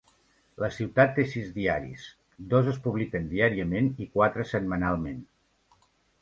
[0.61, 2.05] La ciutat té sis diaris;
[2.55, 5.23] dos es publiquen diàriament i quatre setmanalment.